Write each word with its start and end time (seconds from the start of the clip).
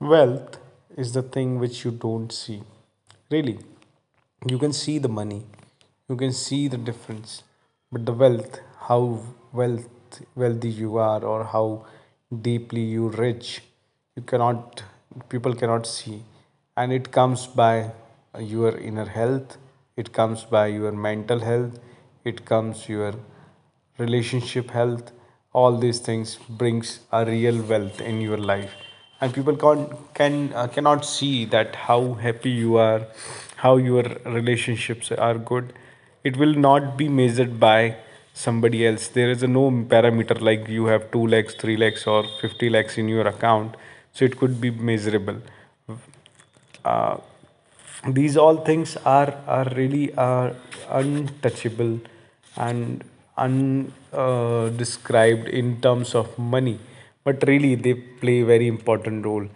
Wealth 0.00 0.58
is 0.96 1.12
the 1.12 1.22
thing 1.22 1.58
which 1.58 1.84
you 1.84 1.90
don't 1.90 2.30
see. 2.32 2.62
Really, 3.30 3.58
you 4.46 4.58
can 4.58 4.72
see 4.72 4.98
the 4.98 5.08
money, 5.08 5.44
you 6.08 6.16
can 6.16 6.32
see 6.32 6.68
the 6.68 6.76
difference, 6.76 7.42
but 7.90 8.04
the 8.06 8.12
wealth, 8.12 8.60
how 8.88 9.20
wealth 9.52 9.88
wealthy 10.36 10.68
you 10.68 10.96
are, 10.98 11.24
or 11.24 11.44
how 11.44 11.86
deeply 12.42 12.82
you 12.82 13.08
rich, 13.08 13.62
you 14.16 14.22
cannot. 14.22 14.82
People 15.28 15.54
cannot 15.54 15.86
see, 15.86 16.22
and 16.76 16.92
it 16.92 17.10
comes 17.10 17.46
by 17.46 17.92
your 18.38 18.76
inner 18.76 19.06
health. 19.06 19.58
It 19.96 20.12
comes 20.12 20.44
by 20.44 20.66
your 20.66 20.92
mental 20.92 21.40
health. 21.40 21.78
It 22.24 22.44
comes 22.44 22.88
your 22.88 23.14
relationship 23.98 24.70
health 24.70 25.12
all 25.52 25.76
these 25.78 26.00
things 26.00 26.36
brings 26.48 26.98
a 27.12 27.24
real 27.24 27.62
wealth 27.62 28.00
in 28.00 28.20
your 28.20 28.36
life 28.36 28.72
and 29.24 29.34
people 29.34 29.56
can 29.60 29.82
can 30.18 30.34
uh, 30.52 30.66
cannot 30.76 31.04
see 31.10 31.34
that 31.52 31.76
how 31.88 31.98
happy 32.24 32.50
you 32.62 32.72
are 32.86 33.02
how 33.64 33.70
your 33.88 34.02
relationships 34.38 35.12
are 35.26 35.36
good. 35.50 35.68
It 36.30 36.34
will 36.42 36.56
not 36.64 36.88
be 36.98 37.06
measured 37.20 37.54
by 37.60 37.78
somebody 38.34 38.82
else. 38.86 39.06
There 39.16 39.30
is 39.30 39.42
a 39.48 39.50
no 39.54 39.62
parameter 39.94 40.36
like 40.48 40.68
you 40.76 40.84
have 40.92 41.06
2 41.12 41.22
lakhs 41.34 41.56
3 41.62 41.76
lakhs 41.84 42.04
or 42.14 42.18
50 42.42 42.70
lakhs 42.76 42.98
in 43.04 43.08
your 43.14 43.26
account. 43.32 43.70
So 44.12 44.20
it 44.30 44.36
could 44.42 44.56
be 44.64 44.72
measurable. 44.90 45.38
Uh, 46.84 47.16
these 48.18 48.36
all 48.46 48.60
things 48.70 48.96
are 49.18 49.30
are 49.58 49.68
really 49.80 50.06
uh, 50.26 50.46
untouchable 51.02 51.94
and 52.68 53.06
undescribed 53.46 55.48
uh, 55.48 55.60
in 55.62 55.68
terms 55.86 56.10
of 56.22 56.26
money 56.56 56.76
but 57.24 57.42
really 57.46 57.74
they 57.74 57.94
play 57.94 58.40
a 58.40 58.44
very 58.44 58.66
important 58.66 59.24
role. 59.24 59.46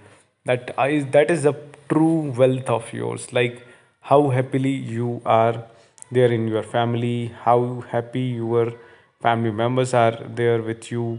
That 0.44 0.74
is 0.88 1.06
that 1.16 1.30
is 1.30 1.42
the 1.42 1.54
true 1.88 2.32
wealth 2.42 2.68
of 2.68 2.92
yours. 2.92 3.32
Like 3.32 3.66
how 4.00 4.30
happily 4.30 4.70
you 4.70 5.20
are 5.24 5.64
there 6.10 6.32
in 6.32 6.48
your 6.48 6.62
family 6.62 7.32
how 7.44 7.84
happy 7.90 8.20
your 8.42 8.72
family 9.20 9.50
members 9.50 9.92
are 9.92 10.16
there 10.40 10.62
with 10.62 10.90
you 10.90 11.18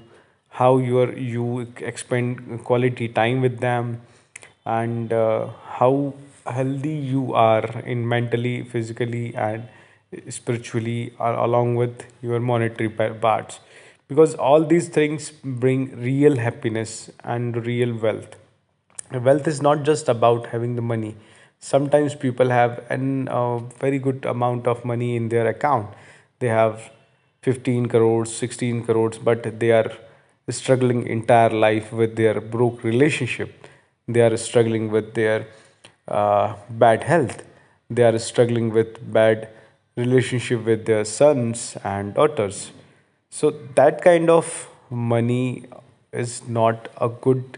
how 0.59 0.77
you 0.77 0.99
are 0.99 1.13
you 1.13 1.67
expend 1.91 2.63
quality 2.63 3.07
time 3.07 3.41
with 3.41 3.59
them 3.59 4.02
and 4.65 5.13
uh, 5.13 5.47
how 5.79 6.13
healthy 6.47 6.95
you 7.13 7.33
are 7.33 7.67
in 7.85 8.07
mentally 8.07 8.63
physically 8.63 9.35
and 9.35 9.67
spiritually 10.29 11.13
along 11.19 11.75
with 11.75 12.03
your 12.21 12.39
monetary 12.39 12.89
parts 12.89 13.59
because 14.09 14.33
all 14.35 14.63
these 14.65 14.89
things 14.89 15.31
bring 15.63 15.81
real 16.02 16.35
happiness 16.38 17.11
and 17.23 17.65
real 17.65 17.93
wealth. 17.95 18.35
Wealth 19.13 19.47
is 19.47 19.61
not 19.61 19.83
just 19.83 20.09
about 20.09 20.47
having 20.47 20.75
the 20.75 20.81
money. 20.81 21.15
Sometimes 21.59 22.15
people 22.15 22.49
have 22.49 22.83
an 22.89 23.27
uh, 23.27 23.57
very 23.83 23.99
good 23.99 24.25
amount 24.25 24.67
of 24.67 24.83
money 24.83 25.15
in 25.15 25.30
their 25.30 25.47
account. 25.47 25.93
They 26.39 26.47
have 26.47 26.91
15 27.43 27.87
crores 27.87 28.35
16 28.35 28.83
crores 28.85 29.17
but 29.17 29.59
they 29.59 29.71
are 29.71 29.91
struggling 30.49 31.05
entire 31.07 31.49
life 31.49 31.91
with 31.93 32.15
their 32.15 32.41
broke 32.41 32.83
relationship. 32.83 33.67
They 34.07 34.21
are 34.21 34.35
struggling 34.37 34.89
with 34.91 35.13
their 35.13 35.47
uh, 36.07 36.55
bad 36.69 37.03
health. 37.03 37.43
They 37.89 38.03
are 38.03 38.17
struggling 38.17 38.71
with 38.71 39.13
bad 39.13 39.49
relationship 39.95 40.65
with 40.65 40.85
their 40.85 41.05
sons 41.05 41.77
and 41.83 42.13
daughters 42.13 42.71
so 43.30 43.52
that 43.75 44.02
kind 44.02 44.30
of 44.30 44.67
money 44.89 45.63
is 46.11 46.47
not 46.47 46.89
a 46.99 47.09
good 47.09 47.58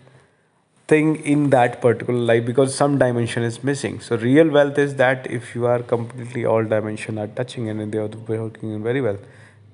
thing 0.88 1.16
in 1.34 1.50
that 1.52 1.82
particular 1.82 2.20
life 2.20 2.46
because 2.46 2.76
some 2.76 2.98
dimension 2.98 3.44
is 3.44 3.64
missing. 3.64 4.00
So 4.02 4.18
real 4.18 4.50
wealth 4.50 4.78
is 4.78 4.96
that 4.96 5.30
if 5.32 5.56
you 5.56 5.66
are 5.66 5.80
completely 5.82 6.46
all 6.46 6.66
dimension 6.66 7.18
are 7.18 7.28
touching 7.28 7.70
and 7.70 7.92
they 7.92 7.98
are 7.98 8.08
working 8.08 8.84
very 8.84 9.02
well 9.02 9.18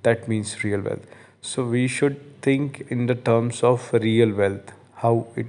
that 0.03 0.27
means 0.27 0.63
real 0.63 0.81
wealth. 0.81 1.05
So 1.41 1.63
we 1.65 1.87
should 1.87 2.41
think 2.41 2.85
in 2.89 3.07
the 3.07 3.15
terms 3.15 3.63
of 3.63 3.91
real 3.93 4.33
wealth 4.33 4.71
how 4.95 5.27
it 5.35 5.47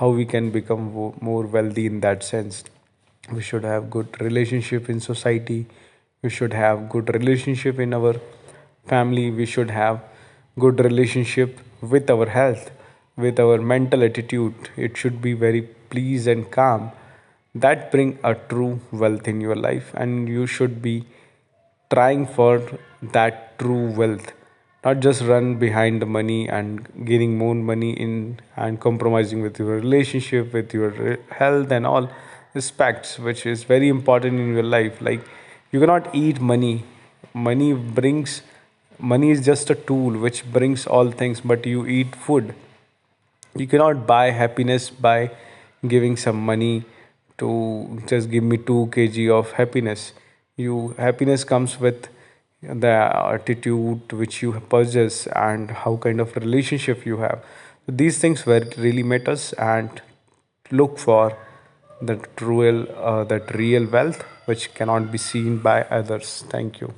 how 0.00 0.08
we 0.10 0.24
can 0.24 0.50
become 0.50 0.84
more 1.20 1.46
wealthy 1.46 1.86
in 1.86 2.00
that 2.00 2.22
sense. 2.22 2.64
We 3.30 3.42
should 3.42 3.64
have 3.64 3.90
good 3.90 4.20
relationship 4.20 4.88
in 4.88 5.00
society. 5.00 5.66
We 6.22 6.30
should 6.30 6.54
have 6.54 6.88
good 6.88 7.12
relationship 7.14 7.78
in 7.78 7.92
our 7.94 8.14
family 8.86 9.30
we 9.30 9.46
should 9.46 9.70
have 9.70 10.00
good 10.58 10.80
relationship 10.80 11.58
with 11.80 12.10
our 12.10 12.26
health 12.26 12.70
with 13.20 13.38
our 13.38 13.58
mental 13.58 14.02
attitude. 14.02 14.70
It 14.76 14.96
should 14.96 15.20
be 15.20 15.34
very 15.34 15.62
pleased 15.62 16.26
and 16.26 16.50
calm. 16.50 16.92
That 17.54 17.90
bring 17.90 18.18
a 18.22 18.34
true 18.34 18.80
wealth 18.92 19.26
in 19.26 19.40
your 19.40 19.56
life 19.56 19.92
and 19.94 20.28
you 20.28 20.46
should 20.46 20.80
be 20.80 21.04
trying 21.92 22.26
for 22.26 22.62
that 23.02 23.58
true 23.58 23.90
wealth. 23.90 24.32
Not 24.84 25.00
just 25.00 25.22
run 25.22 25.56
behind 25.56 26.00
the 26.00 26.06
money 26.06 26.48
and 26.48 26.88
gaining 27.04 27.36
more 27.36 27.54
money 27.54 27.92
in 27.92 28.40
and 28.56 28.80
compromising 28.80 29.42
with 29.42 29.58
your 29.58 29.74
relationship 29.76 30.54
with 30.54 30.72
your 30.72 31.18
health 31.30 31.70
and 31.70 31.86
all 31.86 32.10
aspects 32.54 33.18
which 33.18 33.44
is 33.44 33.64
very 33.64 33.88
important 33.88 34.38
in 34.38 34.54
your 34.54 34.62
life. 34.62 35.02
Like 35.02 35.20
you 35.70 35.80
cannot 35.80 36.14
eat 36.14 36.40
money. 36.40 36.84
Money 37.34 37.74
brings 37.74 38.42
money 39.00 39.30
is 39.30 39.44
just 39.44 39.70
a 39.70 39.74
tool 39.74 40.18
which 40.18 40.44
brings 40.52 40.86
all 40.86 41.10
things 41.10 41.40
but 41.40 41.66
you 41.66 41.86
eat 41.86 42.14
food. 42.14 42.54
You 43.56 43.66
cannot 43.66 44.06
buy 44.06 44.30
happiness 44.30 44.90
by 44.90 45.30
giving 45.86 46.16
some 46.16 46.36
money 46.36 46.84
to 47.38 48.02
just 48.06 48.30
give 48.30 48.44
me 48.44 48.58
2 48.58 48.88
kg 48.92 49.30
of 49.38 49.52
happiness. 49.52 50.12
You 50.56 50.94
happiness 50.98 51.44
comes 51.44 51.80
with 51.80 52.08
the 52.62 52.94
attitude 53.34 54.12
which 54.12 54.42
you 54.42 54.52
possess 54.68 55.26
and 55.28 55.70
how 55.70 55.96
kind 55.96 56.20
of 56.20 56.36
relationship 56.36 57.06
you 57.06 57.18
have. 57.18 57.42
These 57.88 58.18
things 58.18 58.44
were 58.46 58.64
really 58.76 59.02
matters 59.02 59.52
and 59.54 60.02
look 60.70 60.98
for 60.98 61.36
that 62.02 62.40
real 62.40 62.86
uh, 62.96 63.24
that 63.24 63.54
real 63.54 63.86
wealth 63.86 64.22
which 64.44 64.72
cannot 64.74 65.10
be 65.10 65.18
seen 65.18 65.58
by 65.58 65.82
others. 65.84 66.44
Thank 66.48 66.80
you 66.80 66.88